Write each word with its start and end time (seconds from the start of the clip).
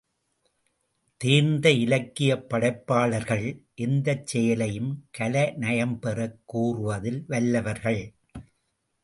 தேர்ந்த 1.21 1.71
இலக்கியப் 1.71 2.49
படைப்பாளர்கள், 2.49 3.45
எந்தச் 3.75 4.25
செயலையும் 4.27 5.07
கலை 5.11 5.45
நயம்பெறக் 5.59 6.39
கூறுவதில் 6.45 7.23
வல்லவர்கள். 7.27 8.01